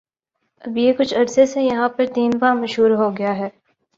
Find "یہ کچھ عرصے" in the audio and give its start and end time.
0.77-1.45